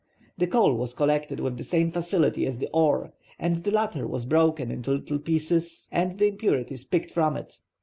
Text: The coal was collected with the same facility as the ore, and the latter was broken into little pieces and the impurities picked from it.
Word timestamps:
The 0.39 0.47
coal 0.47 0.73
was 0.77 0.95
collected 0.95 1.39
with 1.39 1.59
the 1.59 1.63
same 1.63 1.91
facility 1.91 2.47
as 2.47 2.57
the 2.57 2.69
ore, 2.73 3.13
and 3.37 3.57
the 3.57 3.69
latter 3.69 4.07
was 4.07 4.25
broken 4.25 4.71
into 4.71 4.89
little 4.93 5.19
pieces 5.19 5.87
and 5.91 6.17
the 6.17 6.25
impurities 6.29 6.83
picked 6.83 7.11
from 7.11 7.37
it. 7.37 7.59